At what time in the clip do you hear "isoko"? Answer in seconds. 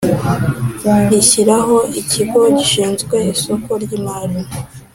3.33-3.69